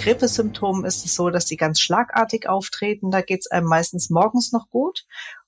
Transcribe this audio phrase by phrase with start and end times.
[0.00, 3.10] Grippesymptomen ist es so, dass die ganz schlagartig auftreten.
[3.10, 5.04] Da geht es einem meistens morgens noch gut.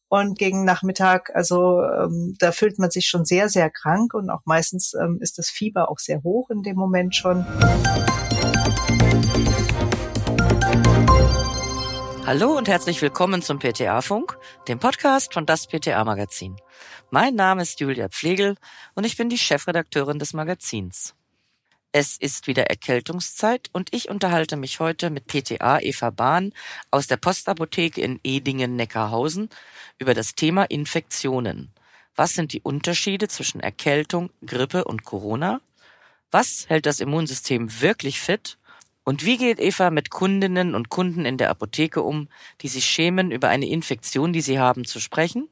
[0.09, 4.43] Und gegen Nachmittag, also ähm, da fühlt man sich schon sehr, sehr krank und auch
[4.45, 7.46] meistens ähm, ist das Fieber auch sehr hoch in dem Moment schon.
[12.26, 14.37] Hallo und herzlich willkommen zum PTA-Funk,
[14.69, 16.56] dem Podcast von das PTA-Magazin.
[17.10, 18.56] Mein Name ist Julia Pflegel
[18.95, 21.14] und ich bin die Chefredakteurin des Magazins.
[21.95, 26.55] Es ist wieder Erkältungszeit und ich unterhalte mich heute mit PTA Eva Bahn
[26.91, 29.51] aus der Postapotheke in Edingen-Neckarhausen
[29.99, 31.71] über das Thema Infektionen.
[32.16, 35.61] Was sind die Unterschiede zwischen Erkältung, Grippe und Corona?
[36.30, 38.57] Was hält das Immunsystem wirklich fit?
[39.05, 42.29] Und wie geht Eva mit Kundinnen und Kunden in der Apotheke um,
[42.63, 45.47] die sich schämen, über eine Infektion, die sie haben, zu sprechen?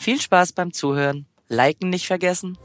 [0.00, 1.26] Viel Spaß beim Zuhören.
[1.48, 2.58] Liken nicht vergessen.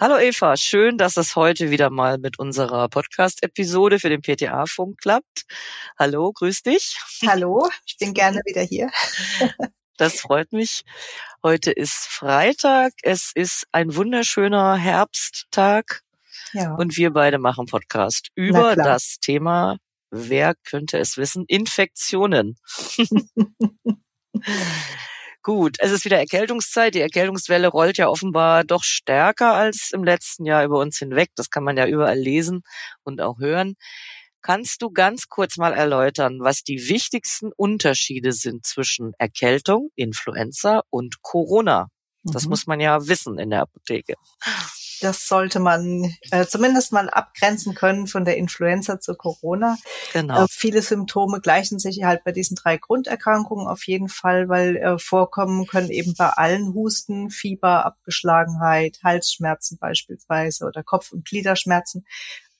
[0.00, 5.42] Hallo Eva, schön, dass es heute wieder mal mit unserer Podcast-Episode für den PTA-Funk klappt.
[5.98, 6.96] Hallo, grüß dich.
[7.26, 8.90] Hallo, ich bin gerne wieder hier.
[9.98, 10.84] Das freut mich.
[11.42, 12.94] Heute ist Freitag.
[13.02, 16.00] Es ist ein wunderschöner Herbsttag.
[16.54, 16.76] Ja.
[16.76, 19.76] Und wir beide machen Podcast über das Thema,
[20.10, 22.56] wer könnte es wissen, Infektionen.
[25.42, 26.94] Gut, es ist wieder Erkältungszeit.
[26.94, 31.30] Die Erkältungswelle rollt ja offenbar doch stärker als im letzten Jahr über uns hinweg.
[31.34, 32.62] Das kann man ja überall lesen
[33.04, 33.76] und auch hören.
[34.42, 41.22] Kannst du ganz kurz mal erläutern, was die wichtigsten Unterschiede sind zwischen Erkältung, Influenza und
[41.22, 41.88] Corona?
[42.22, 42.50] Das mhm.
[42.50, 44.14] muss man ja wissen in der Apotheke.
[45.00, 49.76] Das sollte man äh, zumindest mal abgrenzen können von der Influenza zu Corona.
[50.12, 50.44] Genau.
[50.44, 54.98] Äh, viele Symptome gleichen sich halt bei diesen drei Grunderkrankungen auf jeden Fall, weil äh,
[54.98, 62.04] vorkommen können eben bei allen Husten, Fieber, Abgeschlagenheit, Halsschmerzen beispielsweise oder Kopf- und Gliederschmerzen.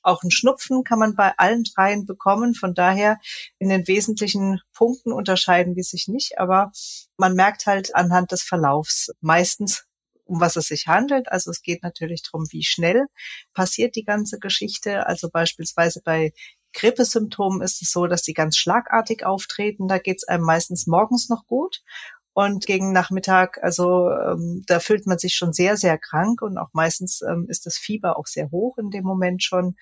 [0.02, 2.54] Auch ein Schnupfen kann man bei allen dreien bekommen.
[2.54, 3.18] Von daher
[3.58, 6.72] in den wesentlichen Punkten unterscheiden die sich nicht, aber
[7.16, 9.84] man merkt halt anhand des Verlaufs meistens
[10.30, 11.30] um was es sich handelt.
[11.30, 13.06] Also es geht natürlich darum, wie schnell
[13.52, 15.06] passiert die ganze Geschichte.
[15.06, 16.32] Also beispielsweise bei
[16.72, 19.88] Grippesymptomen ist es so, dass die ganz schlagartig auftreten.
[19.88, 21.82] Da geht es einem meistens morgens noch gut.
[22.32, 26.70] Und gegen Nachmittag, also ähm, da fühlt man sich schon sehr, sehr krank und auch
[26.72, 29.74] meistens ähm, ist das Fieber auch sehr hoch in dem Moment schon.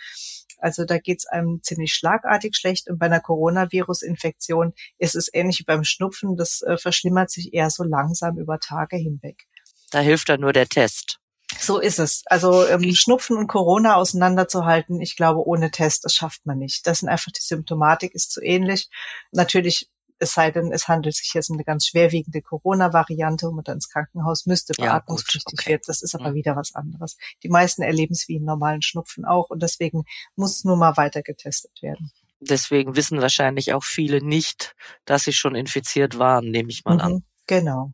[0.58, 2.88] Also da geht es einem ziemlich schlagartig schlecht.
[2.88, 6.36] Und bei einer Coronavirus-Infektion ist es ähnlich wie beim Schnupfen.
[6.36, 9.46] Das äh, verschlimmert sich eher so langsam über Tage hinweg.
[9.90, 11.18] Da hilft dann nur der Test.
[11.58, 12.22] So ist es.
[12.26, 16.86] Also ähm, Schnupfen und Corona auseinanderzuhalten, ich glaube, ohne Test, das schafft man nicht.
[16.86, 18.88] Das sind einfach die Symptomatik ist zu ähnlich.
[19.32, 19.88] Natürlich,
[20.18, 23.76] es sei denn, es handelt sich jetzt um eine ganz schwerwiegende Corona-Variante, wo man dann
[23.76, 25.72] ins Krankenhaus müsste, beatmungspflichtig ja, okay.
[25.72, 25.88] wird.
[25.88, 26.34] Das ist aber mhm.
[26.34, 27.16] wieder was anderes.
[27.42, 30.04] Die meisten erleben es wie einen normalen Schnupfen auch und deswegen
[30.36, 32.10] muss nur mal weiter getestet werden.
[32.40, 34.76] Deswegen wissen wahrscheinlich auch viele nicht,
[35.06, 37.24] dass sie schon infiziert waren, nehme ich mal mhm, an.
[37.46, 37.92] Genau.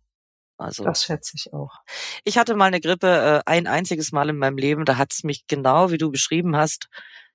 [0.57, 1.81] Also das schätze ich auch.
[2.25, 4.85] Ich hatte mal eine Grippe äh, ein einziges Mal in meinem Leben.
[4.85, 6.89] Da hat es mich genau, wie du beschrieben hast,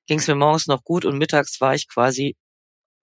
[0.07, 2.35] ging es mir morgens noch gut und mittags war ich quasi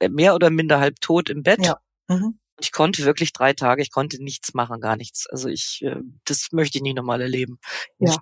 [0.00, 1.64] äh, mehr oder minder halb tot im Bett.
[1.64, 1.78] Ja.
[2.08, 2.38] Mhm.
[2.58, 5.26] Ich konnte wirklich drei Tage, ich konnte nichts machen, gar nichts.
[5.26, 7.58] Also ich, äh, das möchte ich nicht nochmal erleben.
[7.98, 8.16] Ja.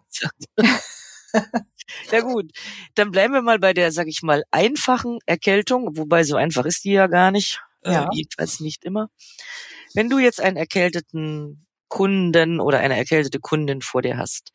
[2.12, 2.52] ja gut,
[2.94, 6.84] dann bleiben wir mal bei der, sag ich mal, einfachen Erkältung, wobei so einfach ist
[6.84, 8.04] die ja gar nicht, äh, ja.
[8.04, 9.08] äh, jedenfalls nicht immer.
[9.94, 14.50] Wenn du jetzt einen erkälteten Kunden oder eine erkältete Kundin vor dir hast.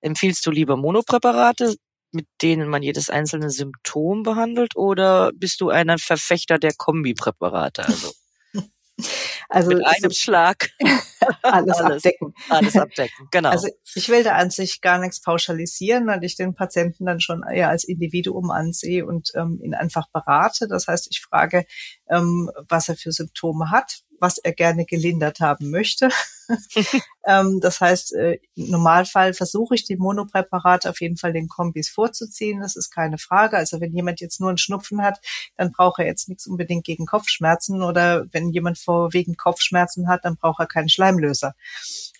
[0.00, 1.76] Empfiehlst du lieber Monopräparate,
[2.12, 7.84] mit denen man jedes einzelne Symptom behandelt, oder bist du ein Verfechter der Kombipräparate?
[7.84, 8.12] Also,
[9.48, 10.70] also mit einem Schlag
[11.42, 12.34] alles, alles, abdecken.
[12.48, 13.50] Alles abdecken, genau.
[13.50, 17.42] Also ich will da an sich gar nichts pauschalisieren, weil ich den Patienten dann schon
[17.42, 20.68] eher als Individuum ansehe und ähm, ihn einfach berate.
[20.68, 21.66] Das heißt, ich frage,
[22.08, 26.08] ähm, was er für Symptome hat, was er gerne gelindert haben möchte.
[27.26, 31.88] ähm, das heißt, äh, im Normalfall versuche ich die Monopräparate auf jeden Fall den Kombis
[31.88, 32.60] vorzuziehen.
[32.60, 33.56] Das ist keine Frage.
[33.56, 35.18] Also wenn jemand jetzt nur einen Schnupfen hat,
[35.56, 40.36] dann braucht er jetzt nichts unbedingt gegen Kopfschmerzen oder wenn jemand vorwiegend Kopfschmerzen hat, dann
[40.36, 41.54] braucht er keinen Schleimlöser.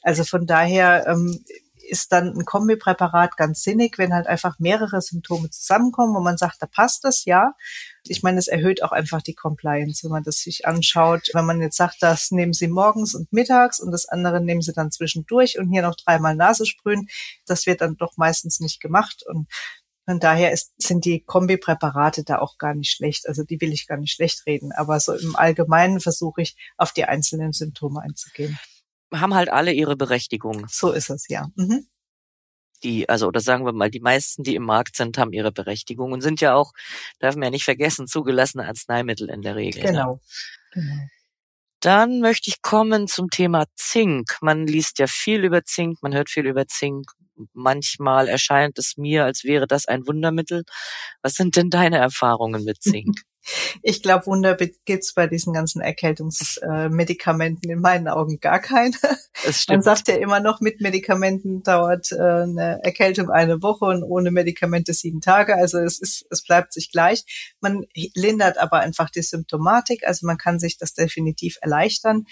[0.02, 1.44] Also von daher ähm,
[1.88, 6.60] ist dann ein Kombipräparat ganz sinnig, wenn halt einfach mehrere Symptome zusammenkommen und man sagt,
[6.60, 7.54] da passt das, ja.
[8.04, 11.30] Ich meine, es erhöht auch einfach die Compliance, wenn man das sich anschaut.
[11.32, 14.72] Wenn man jetzt sagt, das nehmen Sie morgens und mittags und das andere nehmen Sie
[14.72, 17.08] dann zwischendurch und hier noch dreimal Nase sprühen,
[17.46, 19.48] das wird dann doch meistens nicht gemacht und
[20.08, 23.26] von daher ist, sind die Kombipräparate da auch gar nicht schlecht.
[23.26, 24.70] Also die will ich gar nicht schlecht reden.
[24.70, 28.56] Aber so im Allgemeinen versuche ich, auf die einzelnen Symptome einzugehen
[29.12, 30.66] haben halt alle ihre Berechtigung.
[30.68, 31.48] So ist es, ja.
[31.56, 31.86] Mhm.
[32.82, 36.12] die, also oder sagen wir mal, die meisten, die im Markt sind, haben ihre Berechtigung
[36.12, 36.72] und sind ja auch,
[37.18, 39.82] darf man ja nicht vergessen, zugelassene Arzneimittel in der Regel.
[39.82, 40.20] Genau.
[40.72, 41.08] genau.
[41.80, 44.38] Dann möchte ich kommen zum Thema Zink.
[44.40, 47.10] Man liest ja viel über Zink, man hört viel über Zink.
[47.52, 50.64] Manchmal erscheint es mir, als wäre das ein Wundermittel.
[51.22, 53.20] Was sind denn deine Erfahrungen mit Zink?
[53.82, 58.94] Ich glaube, Wunder gibt's bei diesen ganzen Erkältungsmedikamenten äh, in meinen Augen gar keine.
[59.68, 64.30] Man sagt ja immer noch, mit Medikamenten dauert äh, eine Erkältung eine Woche und ohne
[64.30, 65.54] Medikamente sieben Tage.
[65.56, 67.24] Also es ist, es bleibt sich gleich.
[67.60, 67.84] Man
[68.14, 70.06] lindert aber einfach die Symptomatik.
[70.06, 72.24] Also man kann sich das definitiv erleichtern.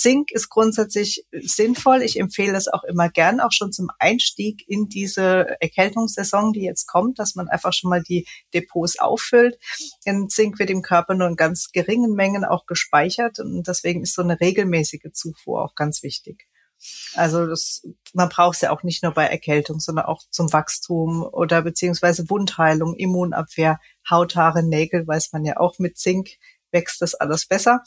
[0.00, 2.00] Zink ist grundsätzlich sinnvoll.
[2.00, 6.86] Ich empfehle es auch immer gern, auch schon zum Einstieg in diese Erkältungssaison, die jetzt
[6.86, 9.58] kommt, dass man einfach schon mal die Depots auffüllt.
[10.06, 14.14] Denn Zink wird im Körper nur in ganz geringen Mengen auch gespeichert und deswegen ist
[14.14, 16.46] so eine regelmäßige Zufuhr auch ganz wichtig.
[17.12, 21.22] Also das, man braucht es ja auch nicht nur bei Erkältung, sondern auch zum Wachstum
[21.22, 26.38] oder beziehungsweise Wundheilung, Immunabwehr, Hauthaare, Nägel, weiß man ja auch mit Zink
[26.72, 27.82] wächst das alles besser.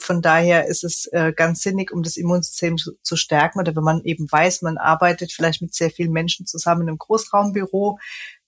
[0.00, 3.60] Von daher ist es äh, ganz sinnig, um das Immunsystem zu, zu, stärken.
[3.60, 7.98] Oder wenn man eben weiß, man arbeitet vielleicht mit sehr vielen Menschen zusammen im Großraumbüro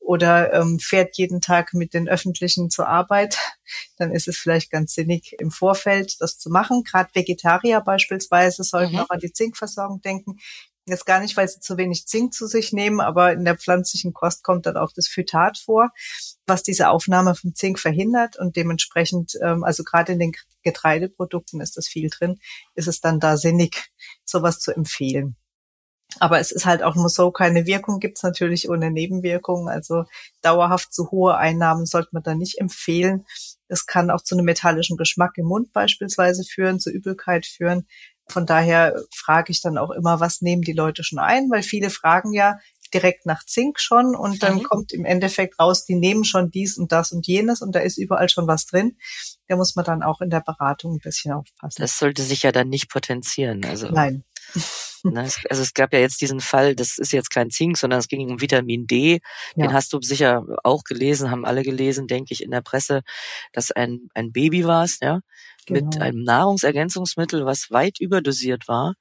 [0.00, 3.38] oder ähm, fährt jeden Tag mit den Öffentlichen zur Arbeit,
[3.98, 6.82] dann ist es vielleicht ganz sinnig, im Vorfeld das zu machen.
[6.84, 9.00] Gerade Vegetarier beispielsweise sollten mhm.
[9.00, 10.38] auch an die Zinkversorgung denken.
[10.86, 14.12] Jetzt gar nicht, weil sie zu wenig Zink zu sich nehmen, aber in der pflanzlichen
[14.12, 15.90] Kost kommt dann auch das Phytat vor,
[16.46, 20.32] was diese Aufnahme von Zink verhindert und dementsprechend, ähm, also gerade in den
[20.64, 22.40] Getreideprodukten ist das viel drin,
[22.74, 23.92] ist es dann da sinnig,
[24.24, 25.36] sowas zu empfehlen.
[26.18, 29.68] Aber es ist halt auch nur so, keine Wirkung gibt's natürlich ohne Nebenwirkungen.
[29.68, 30.04] Also
[30.42, 33.24] dauerhaft zu hohe Einnahmen sollte man da nicht empfehlen.
[33.68, 37.86] Es kann auch zu einem metallischen Geschmack im Mund beispielsweise führen, zu Übelkeit führen.
[38.32, 41.50] Von daher frage ich dann auch immer, was nehmen die Leute schon ein?
[41.50, 42.58] Weil viele fragen ja
[42.92, 44.62] direkt nach Zink schon und dann mhm.
[44.64, 47.98] kommt im Endeffekt raus, die nehmen schon dies und das und jenes und da ist
[47.98, 48.96] überall schon was drin.
[49.48, 51.80] Da muss man dann auch in der Beratung ein bisschen aufpassen.
[51.80, 53.64] Das sollte sich ja dann nicht potenzieren.
[53.64, 53.88] Also.
[53.88, 54.24] Nein.
[55.04, 58.08] Ne, also es gab ja jetzt diesen Fall, das ist jetzt kein Zink, sondern es
[58.08, 59.20] ging um Vitamin D.
[59.56, 59.72] Den ja.
[59.72, 63.02] hast du sicher auch gelesen, haben alle gelesen, denke ich, in der Presse,
[63.52, 65.20] dass ein, ein Baby war es, ja,
[65.66, 65.86] genau.
[65.86, 68.94] mit einem Nahrungsergänzungsmittel, was weit überdosiert war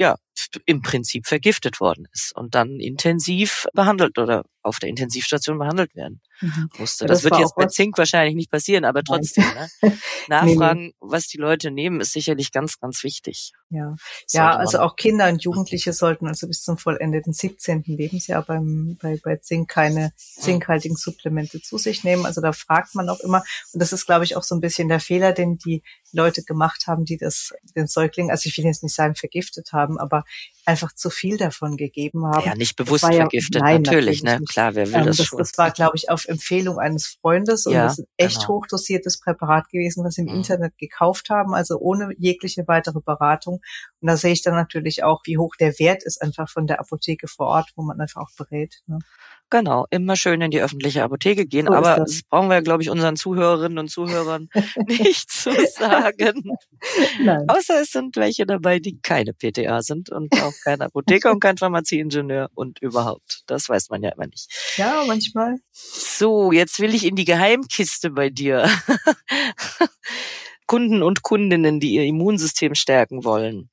[0.00, 0.16] ja,
[0.66, 6.20] im Prinzip vergiftet worden ist und dann intensiv behandelt oder auf der Intensivstation behandelt werden
[6.40, 6.68] mhm.
[6.78, 7.06] musste.
[7.06, 9.68] Das, das wird jetzt bei Zink wahrscheinlich nicht passieren, aber trotzdem, ne?
[10.28, 10.94] Nachfragen, nee.
[11.00, 13.52] was die Leute nehmen, ist sicherlich ganz, ganz wichtig.
[13.70, 13.96] Ja,
[14.30, 17.84] ja also auch Kinder und Jugendliche sollten also bis zum vollendeten 17.
[17.86, 22.26] Lebensjahr beim, bei, bei Zink keine zinkhaltigen Supplemente zu sich nehmen.
[22.26, 23.42] Also da fragt man auch immer.
[23.72, 25.82] Und das ist, glaube ich, auch so ein bisschen der Fehler, den die
[26.12, 29.98] Leute gemacht haben, die das, den Säugling, also ich will jetzt nicht sagen vergiftet haben,
[29.98, 30.24] aber
[30.64, 32.46] einfach zu viel davon gegeben haben.
[32.46, 34.46] Ja, nicht bewusst vergiftet, ja, nein, natürlich, natürlich, ne?
[34.46, 35.38] Klar, wer will ähm, das, das schon?
[35.38, 38.48] Das war, glaube ich, auf Empfehlung eines Freundes und ja, das ist ein echt genau.
[38.48, 40.36] hochdosiertes Präparat gewesen, was sie im mhm.
[40.36, 43.60] Internet gekauft haben, also ohne jegliche weitere Beratung.
[44.00, 46.80] Und da sehe ich dann natürlich auch, wie hoch der Wert ist einfach von der
[46.80, 48.80] Apotheke vor Ort, wo man einfach auch berät.
[48.86, 48.98] Ne?
[49.50, 51.66] Genau, immer schön in die öffentliche Apotheke gehen.
[51.66, 52.10] So aber das.
[52.10, 52.22] das.
[52.22, 54.48] brauchen wir, glaube ich, unseren Zuhörerinnen und Zuhörern
[54.86, 56.56] nicht zu sagen.
[57.20, 57.44] Nein.
[57.48, 61.58] Außer es sind welche dabei, die keine PTA sind und auch kein Apotheker und kein
[61.58, 63.42] Pharmazieingenieur und überhaupt.
[63.48, 64.48] Das weiß man ja immer nicht.
[64.76, 65.56] Ja, manchmal.
[65.72, 68.70] So, jetzt will ich in die Geheimkiste bei dir.
[70.66, 73.68] Kunden und Kundinnen, die ihr Immunsystem stärken wollen.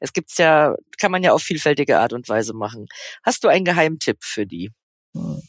[0.00, 2.86] Es gibt's ja, kann man ja auf vielfältige Art und Weise machen.
[3.22, 4.70] Hast du einen Geheimtipp für die?
[5.14, 5.42] Hm.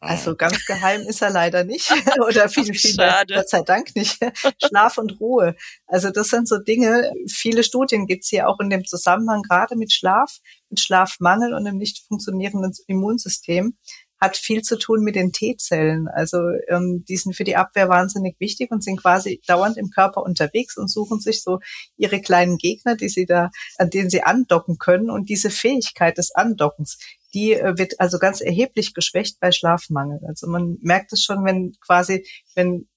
[0.00, 1.90] Also ganz geheim ist er leider nicht.
[2.26, 3.34] Oder viel, viel Schade.
[3.34, 4.18] Gott sei Dank nicht.
[4.66, 5.54] Schlaf und Ruhe.
[5.86, 9.92] Also das sind so Dinge, viele Studien gibt's hier auch in dem Zusammenhang, gerade mit
[9.92, 13.76] Schlaf, mit Schlafmangel und einem nicht funktionierenden Immunsystem
[14.20, 16.08] hat viel zu tun mit den T-Zellen.
[16.08, 20.22] Also ähm, die sind für die Abwehr wahnsinnig wichtig und sind quasi dauernd im Körper
[20.22, 21.58] unterwegs und suchen sich so
[21.96, 25.10] ihre kleinen Gegner, die sie da, an denen sie andocken können.
[25.10, 26.98] Und diese Fähigkeit des Andockens,
[27.34, 30.20] die äh, wird also ganz erheblich geschwächt bei Schlafmangel.
[30.26, 32.88] Also man merkt es schon, wenn quasi, wenn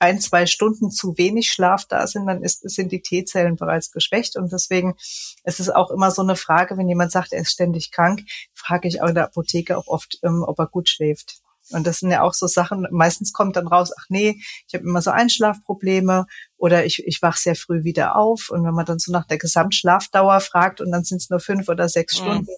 [0.00, 4.36] ein, zwei Stunden zu wenig Schlaf da sind, dann ist, sind die T-Zellen bereits geschwächt.
[4.36, 4.96] Und deswegen
[5.44, 8.22] ist es auch immer so eine Frage, wenn jemand sagt, er ist ständig krank,
[8.54, 11.40] frage ich auch in der Apotheke auch oft, ähm, ob er gut schläft.
[11.72, 14.84] Und das sind ja auch so Sachen, meistens kommt dann raus, ach nee, ich habe
[14.84, 16.26] immer so Einschlafprobleme
[16.56, 18.50] oder ich, ich wach sehr früh wieder auf.
[18.50, 21.68] Und wenn man dann so nach der Gesamtschlafdauer fragt und dann sind es nur fünf
[21.68, 22.24] oder sechs mhm.
[22.24, 22.52] Stunden,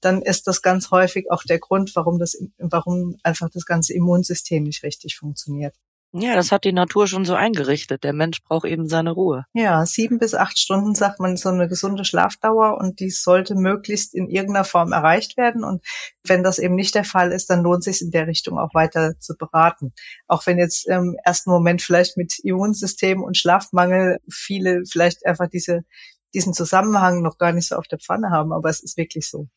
[0.00, 4.64] dann ist das ganz häufig auch der Grund, warum das, warum einfach das ganze Immunsystem
[4.64, 5.74] nicht richtig funktioniert.
[6.12, 8.02] Ja, das hat die Natur schon so eingerichtet.
[8.02, 9.44] Der Mensch braucht eben seine Ruhe.
[9.52, 14.14] Ja, sieben bis acht Stunden sagt man so eine gesunde Schlafdauer und die sollte möglichst
[14.14, 15.64] in irgendeiner Form erreicht werden.
[15.64, 15.84] Und
[16.24, 18.72] wenn das eben nicht der Fall ist, dann lohnt es sich in der Richtung auch
[18.72, 19.92] weiter zu beraten.
[20.26, 25.84] Auch wenn jetzt im ersten Moment vielleicht mit Immunsystem und Schlafmangel viele vielleicht einfach diese,
[26.32, 29.48] diesen Zusammenhang noch gar nicht so auf der Pfanne haben, aber es ist wirklich so.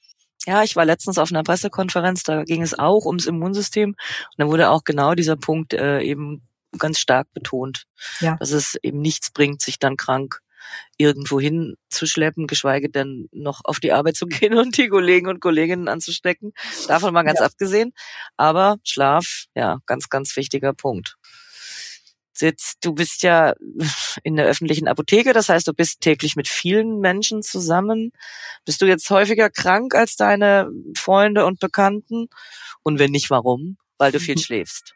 [0.45, 4.48] Ja, ich war letztens auf einer Pressekonferenz, da ging es auch ums Immunsystem und da
[4.48, 7.86] wurde auch genau dieser Punkt äh, eben ganz stark betont,
[8.21, 8.38] ja.
[8.38, 10.41] dass es eben nichts bringt, sich dann krank
[10.98, 15.88] irgendwo hinzuschleppen, geschweige denn noch auf die Arbeit zu gehen und die Kollegen und Kolleginnen
[15.88, 16.53] anzustecken.
[16.88, 17.45] Davon mal ganz ja.
[17.45, 17.93] abgesehen.
[18.38, 21.17] Aber Schlaf, ja, ganz, ganz wichtiger Punkt.
[22.39, 23.53] Jetzt, du bist ja
[24.23, 28.11] in der öffentlichen Apotheke, das heißt, du bist täglich mit vielen Menschen zusammen.
[28.65, 32.27] Bist du jetzt häufiger krank als deine Freunde und Bekannten?
[32.83, 33.77] Und wenn nicht, warum?
[33.97, 34.95] Weil du viel schläfst.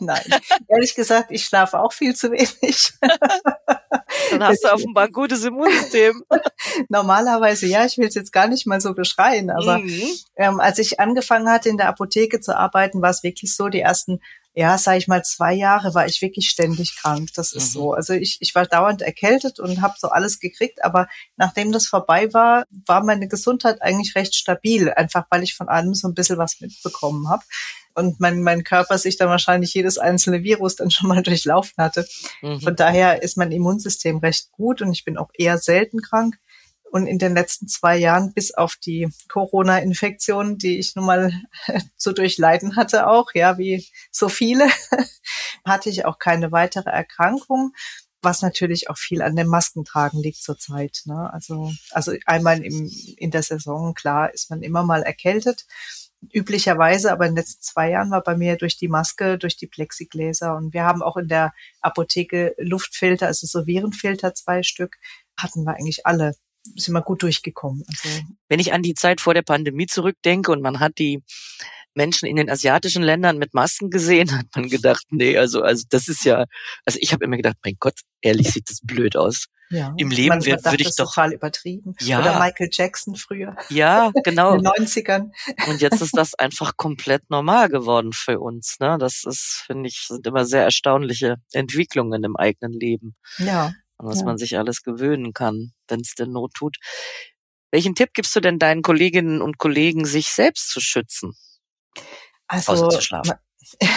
[0.00, 0.22] Nein,
[0.68, 2.92] ehrlich gesagt, ich schlafe auch viel zu wenig.
[4.30, 6.22] Dann hast du offenbar ein gutes Immunsystem.
[6.88, 10.02] Normalerweise ja, ich will es jetzt gar nicht mal so beschreien, aber mhm.
[10.36, 13.80] ähm, als ich angefangen hatte, in der Apotheke zu arbeiten, war es wirklich so, die
[13.80, 14.20] ersten
[14.58, 17.28] ja, sage ich mal, zwei Jahre war ich wirklich ständig krank.
[17.36, 17.78] Das ist mhm.
[17.78, 17.92] so.
[17.92, 22.34] Also ich, ich war dauernd erkältet und habe so alles gekriegt, aber nachdem das vorbei
[22.34, 26.38] war, war meine Gesundheit eigentlich recht stabil, einfach weil ich von allem so ein bisschen
[26.38, 27.44] was mitbekommen habe
[27.94, 32.08] und mein, mein Körper sich dann wahrscheinlich jedes einzelne Virus dann schon mal durchlaufen hatte.
[32.42, 32.60] Mhm.
[32.60, 36.36] Von daher ist mein Immunsystem recht gut und ich bin auch eher selten krank.
[36.90, 41.32] Und in den letzten zwei Jahren, bis auf die Corona-Infektion, die ich nun mal
[41.96, 44.68] zu durchleiden hatte auch, ja, wie so viele,
[45.64, 47.72] hatte ich auch keine weitere Erkrankung,
[48.22, 51.02] was natürlich auch viel an dem Maskentragen liegt zurzeit.
[51.04, 51.32] Ne?
[51.32, 55.66] Also, also einmal im, in der Saison, klar, ist man immer mal erkältet.
[56.32, 59.68] Üblicherweise, aber in den letzten zwei Jahren war bei mir durch die Maske, durch die
[59.68, 64.96] Plexigläser und wir haben auch in der Apotheke Luftfilter, also so Virenfilter, zwei Stück,
[65.36, 66.34] hatten wir eigentlich alle
[66.76, 67.84] sind wir gut durchgekommen.
[67.86, 71.22] Also Wenn ich an die Zeit vor der Pandemie zurückdenke und man hat die
[71.94, 76.08] Menschen in den asiatischen Ländern mit Masken gesehen, hat man gedacht, nee, also also das
[76.08, 76.44] ist ja,
[76.84, 79.46] also ich habe immer gedacht, mein Gott, ehrlich sieht das blöd aus.
[79.70, 81.94] Ja, Im Leben würde ich doch total übertrieben.
[82.00, 82.20] Ja.
[82.20, 83.54] Oder Michael Jackson früher.
[83.68, 84.54] Ja, genau.
[84.54, 85.30] In den 90ern.
[85.68, 88.76] Und jetzt ist das einfach komplett normal geworden für uns.
[88.80, 88.96] Ne?
[88.98, 93.14] Das ist, finde ich, sind immer sehr erstaunliche Entwicklungen im eigenen Leben.
[93.36, 94.24] Ja was ja.
[94.24, 96.76] man sich alles gewöhnen kann, wenn es denn Not tut.
[97.70, 101.34] Welchen Tipp gibst du denn deinen Kolleginnen und Kollegen, sich selbst zu schützen?
[102.46, 103.34] Also, außer zu schlafen.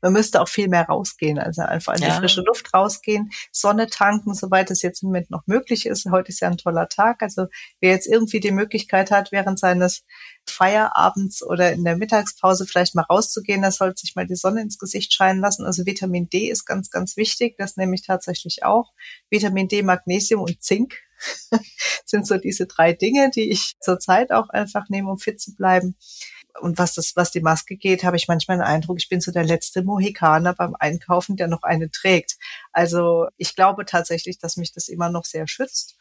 [0.00, 2.14] man müsste auch viel mehr rausgehen, also einfach in die ja.
[2.14, 6.06] frische Luft rausgehen, Sonne tanken, soweit es jetzt im Moment noch möglich ist.
[6.10, 7.22] Heute ist ja ein toller Tag.
[7.22, 7.46] Also
[7.80, 10.04] wer jetzt irgendwie die Möglichkeit hat, während seines
[10.48, 14.78] Feierabends oder in der Mittagspause vielleicht mal rauszugehen, der sollte sich mal die Sonne ins
[14.78, 15.64] Gesicht scheinen lassen.
[15.64, 17.56] Also Vitamin D ist ganz, ganz wichtig.
[17.58, 18.92] Das nehme ich tatsächlich auch.
[19.30, 20.94] Vitamin D, Magnesium und Zink
[22.04, 25.96] sind so diese drei Dinge, die ich zurzeit auch einfach nehme, um fit zu bleiben
[26.60, 29.32] und was das, was die Maske geht, habe ich manchmal den Eindruck, ich bin so
[29.32, 32.36] der letzte Mohikaner beim Einkaufen, der noch eine trägt.
[32.72, 35.96] Also ich glaube tatsächlich, dass mich das immer noch sehr schützt.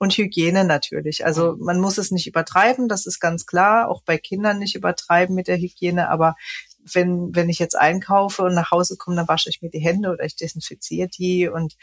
[0.00, 1.26] Und Hygiene natürlich.
[1.26, 3.88] Also man muss es nicht übertreiben, das ist ganz klar.
[3.90, 6.08] Auch bei Kindern nicht übertreiben mit der Hygiene.
[6.08, 6.36] Aber
[6.94, 10.10] wenn, wenn ich jetzt einkaufe und nach Hause komme, dann wasche ich mir die Hände
[10.10, 11.76] oder ich desinfiziere die und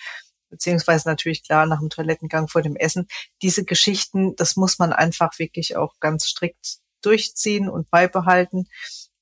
[0.50, 3.08] beziehungsweise natürlich klar nach dem Toilettengang vor dem Essen.
[3.42, 8.68] Diese Geschichten, das muss man einfach wirklich auch ganz strikt durchziehen und beibehalten.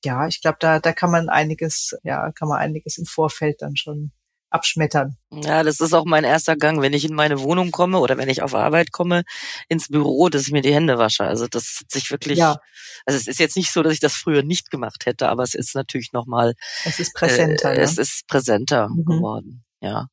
[0.04, 3.76] Ja, ich glaube, da, da kann man einiges, ja, kann man einiges im Vorfeld dann
[3.76, 4.12] schon
[4.54, 5.16] abschmettern.
[5.30, 8.28] Ja, das ist auch mein erster Gang, wenn ich in meine Wohnung komme oder wenn
[8.28, 9.24] ich auf Arbeit komme,
[9.68, 11.24] ins Büro, dass ich mir die Hände wasche.
[11.24, 12.56] Also das hat sich wirklich, ja.
[13.04, 15.54] also es ist jetzt nicht so, dass ich das früher nicht gemacht hätte, aber es
[15.54, 16.54] ist natürlich nochmal.
[16.84, 17.72] Es ist präsenter.
[17.72, 17.82] Äh, ne?
[17.82, 19.04] Es ist präsenter mhm.
[19.04, 20.06] geworden, ja.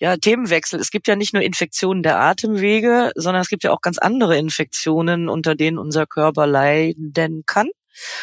[0.00, 0.78] Ja, Themenwechsel.
[0.80, 4.38] Es gibt ja nicht nur Infektionen der Atemwege, sondern es gibt ja auch ganz andere
[4.38, 7.68] Infektionen, unter denen unser Körper leiden kann,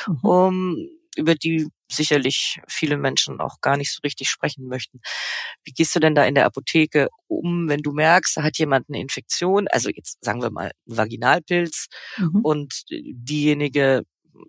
[0.07, 0.19] mhm.
[0.21, 5.01] um, über die sicherlich viele Menschen auch gar nicht so richtig sprechen möchten.
[5.63, 8.89] Wie gehst du denn da in der Apotheke um, wenn du merkst, da hat jemand
[8.89, 12.41] eine Infektion, also jetzt sagen wir mal Vaginalpilz mhm.
[12.41, 14.03] und diejenige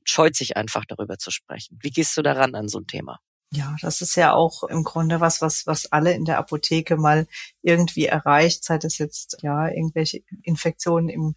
[0.05, 1.79] scheut sich einfach darüber zu sprechen.
[1.83, 3.19] Wie gehst du daran an so ein Thema?
[3.53, 7.27] Ja, das ist ja auch im Grunde was, was, was alle in der Apotheke mal
[7.63, 11.37] irgendwie erreicht, sei das jetzt ja irgendwelche Infektionen im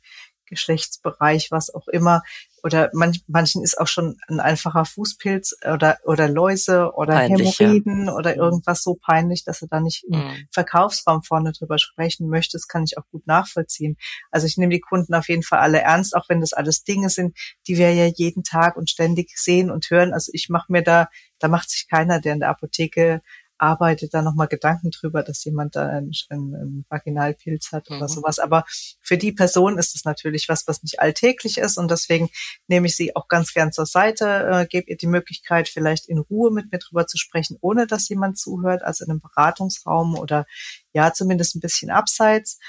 [0.49, 2.23] Geschlechtsbereich, was auch immer.
[2.61, 8.07] Oder manch, manchen ist auch schon ein einfacher Fußpilz oder, oder Läuse oder peinlich, Hämorrhoiden
[8.07, 8.13] ja.
[8.13, 8.39] oder mhm.
[8.39, 10.47] irgendwas so peinlich, dass er da nicht im mhm.
[10.51, 12.57] Verkaufsraum vorne drüber sprechen möchte.
[12.57, 13.95] Das kann ich auch gut nachvollziehen.
[14.29, 17.09] Also ich nehme die Kunden auf jeden Fall alle ernst, auch wenn das alles Dinge
[17.09, 17.37] sind,
[17.67, 20.13] die wir ja jeden Tag und ständig sehen und hören.
[20.13, 21.07] Also ich mache mir da,
[21.39, 23.21] da macht sich keiner, der in der Apotheke
[23.59, 28.07] arbeitet da nochmal Gedanken drüber, dass jemand da einen, einen, Vaginalpilz hat oder mhm.
[28.07, 28.39] sowas.
[28.39, 28.63] Aber
[29.01, 32.29] für die Person ist es natürlich was, was nicht alltäglich ist und deswegen
[32.67, 36.19] nehme ich sie auch ganz gern zur Seite, äh, gebe ihr die Möglichkeit, vielleicht in
[36.19, 40.45] Ruhe mit mir drüber zu sprechen, ohne dass jemand zuhört, also in einem Beratungsraum oder
[40.93, 42.59] ja, zumindest ein bisschen abseits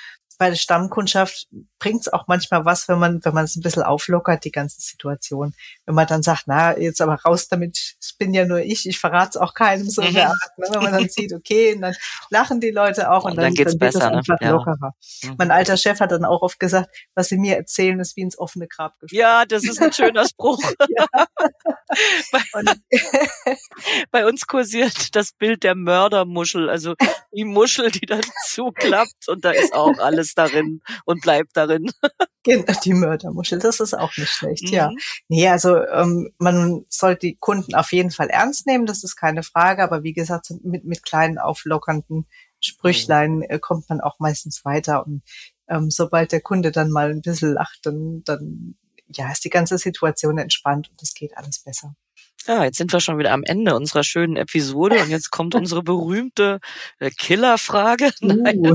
[0.41, 3.83] bei der Stammkundschaft bringt es auch manchmal was, wenn man, wenn man es ein bisschen
[3.83, 5.53] auflockert, die ganze Situation.
[5.85, 8.99] Wenn man dann sagt, na, jetzt aber raus damit, ich bin ja nur ich, ich
[8.99, 10.31] verrate es auch keinem so der mhm.
[10.31, 10.51] Art.
[10.57, 10.67] Ne?
[10.71, 11.95] Wenn man dann sieht, okay, und dann
[12.31, 14.17] lachen die Leute auch und, und dann, dann, geht's dann wird besser, es ne?
[14.17, 14.51] einfach ne?
[14.51, 14.95] lockerer.
[15.21, 15.35] Ja.
[15.37, 18.39] Mein alter Chef hat dann auch oft gesagt, was sie mir erzählen, ist wie ins
[18.39, 19.21] offene Grab gesprochen.
[19.21, 20.63] Ja, das ist ein schöner Spruch.
[22.33, 22.63] bei,
[24.11, 26.95] bei uns kursiert das Bild der Mördermuschel, also
[27.33, 31.91] die Muschel, die dann zuklappt und da ist auch alles darin und bleibt darin.
[32.43, 34.73] Genau, die Mördermuschel, das ist auch nicht schlecht, mhm.
[34.73, 34.91] ja.
[35.29, 39.43] Nee, also ähm, man sollte die Kunden auf jeden Fall ernst nehmen, das ist keine
[39.43, 42.27] Frage, aber wie gesagt, mit, mit kleinen auflockernden
[42.59, 45.23] Sprüchlein äh, kommt man auch meistens weiter und
[45.69, 48.75] ähm, sobald der Kunde dann mal ein bisschen lacht, dann, dann
[49.15, 51.95] ja, ist die ganze Situation entspannt und es geht alles besser.
[52.47, 55.83] Ja, jetzt sind wir schon wieder am Ende unserer schönen Episode und jetzt kommt unsere
[55.83, 56.61] berühmte
[56.99, 58.13] äh, Killerfrage.
[58.21, 58.75] Nein, uh.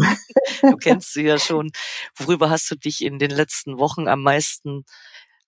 [0.61, 1.71] du kennst sie ja schon.
[2.15, 4.85] Worüber hast du dich in den letzten Wochen am meisten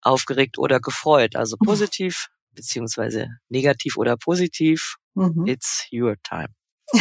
[0.02, 1.36] aufgeregt oder gefreut?
[1.36, 4.96] Also positiv beziehungsweise negativ oder positiv.
[5.14, 5.46] Mhm.
[5.46, 6.50] It's your time.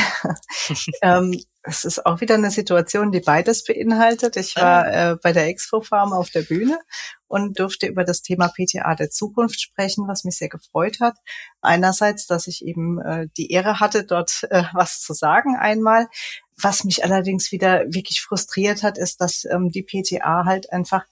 [1.02, 4.36] ähm, es ist auch wieder eine Situation, die beides beinhaltet.
[4.36, 6.78] Ich war äh, bei der Expo Farm auf der Bühne
[7.26, 11.16] und durfte über das Thema PTA der Zukunft sprechen, was mich sehr gefreut hat.
[11.60, 16.08] Einerseits, dass ich eben äh, die Ehre hatte, dort äh, was zu sagen einmal.
[16.56, 21.04] Was mich allerdings wieder wirklich frustriert hat, ist, dass ähm, die PTA halt einfach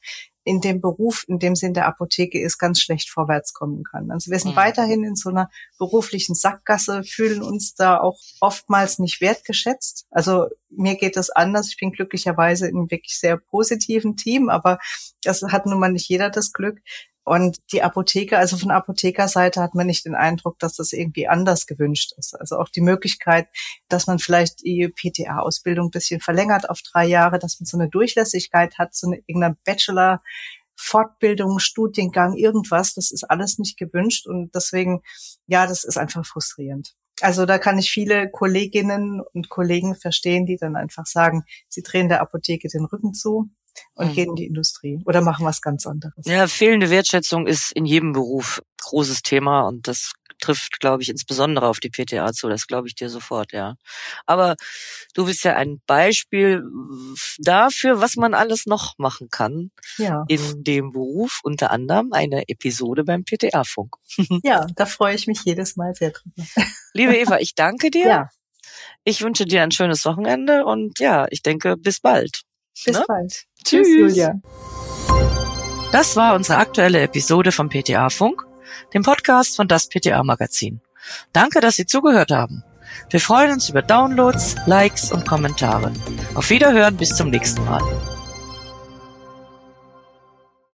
[0.44, 4.10] in dem Beruf, in dem sie in der Apotheke ist, ganz schlecht vorwärts kommen kann.
[4.10, 4.56] Also wir sind mhm.
[4.56, 10.06] weiterhin in so einer beruflichen Sackgasse, fühlen uns da auch oftmals nicht wertgeschätzt.
[10.10, 11.68] Also mir geht das anders.
[11.68, 14.78] Ich bin glücklicherweise in einem wirklich sehr positiven Team, aber
[15.22, 16.80] das hat nun mal nicht jeder das Glück.
[17.25, 21.66] Und die Apotheker, also von Apothekerseite hat man nicht den Eindruck, dass das irgendwie anders
[21.66, 22.38] gewünscht ist.
[22.38, 23.49] Also auch die Möglichkeit,
[23.88, 27.89] dass man vielleicht die PTA-Ausbildung ein bisschen verlängert auf drei Jahre, dass man so eine
[27.89, 30.23] Durchlässigkeit hat, so eine irgendeiner Bachelor,
[30.76, 35.02] Fortbildung, Studiengang, irgendwas, das ist alles nicht gewünscht und deswegen,
[35.47, 36.95] ja, das ist einfach frustrierend.
[37.21, 42.08] Also da kann ich viele Kolleginnen und Kollegen verstehen, die dann einfach sagen, sie drehen
[42.08, 43.50] der Apotheke den Rücken zu
[43.95, 44.13] und mhm.
[44.13, 46.25] gehen in die Industrie oder machen was ganz anderes.
[46.26, 51.69] Ja, fehlende Wertschätzung ist in jedem Beruf großes Thema und das trifft, glaube ich, insbesondere
[51.69, 52.49] auf die PTA zu.
[52.49, 53.76] Das glaube ich dir sofort, ja.
[54.26, 54.56] Aber
[55.15, 56.63] du bist ja ein Beispiel
[57.39, 60.25] dafür, was man alles noch machen kann ja.
[60.28, 61.41] in dem Beruf.
[61.43, 63.97] Unter anderem eine Episode beim PTA-Funk.
[64.45, 66.45] Ja, da freue ich mich jedes Mal sehr drüber.
[66.93, 68.04] Liebe Eva, ich danke dir.
[68.15, 68.28] Ja.
[69.04, 72.43] Ich wünsche dir ein schönes Wochenende und ja, ich denke, bis bald.
[72.84, 73.04] Bis ne?
[73.06, 73.32] bald.
[73.65, 73.87] Tschüss.
[73.87, 74.41] Tschüss, Julia.
[75.93, 78.45] Das war unsere aktuelle Episode vom PTA Funk,
[78.93, 80.80] dem Podcast von das PTA Magazin.
[81.32, 82.65] Danke, dass Sie zugehört haben.
[83.10, 85.93] Wir freuen uns über Downloads, Likes und Kommentare.
[86.34, 87.82] Auf Wiederhören bis zum nächsten Mal.